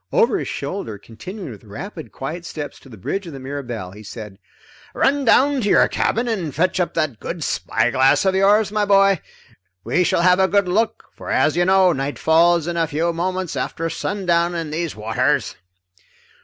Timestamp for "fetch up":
6.55-6.95